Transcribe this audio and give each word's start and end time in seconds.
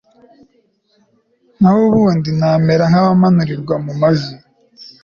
naho 1.59 1.77
ubundi 1.89 2.29
namera 2.39 2.83
nk'abamanurirwa 2.91 3.75
mu 3.83 3.91
mva 3.97 4.09